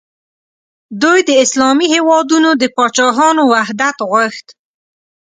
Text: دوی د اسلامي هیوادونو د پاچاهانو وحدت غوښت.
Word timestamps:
دوی 1.01 1.19
د 1.29 1.31
اسلامي 1.43 1.87
هیوادونو 1.95 2.49
د 2.61 2.63
پاچاهانو 2.75 3.43
وحدت 3.53 3.97
غوښت. 4.09 4.47